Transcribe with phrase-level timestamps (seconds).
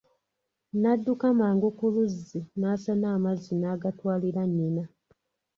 [0.79, 4.83] N'adduka mangu ku luzzi n'asena amazzi n'agatwalira nnyina.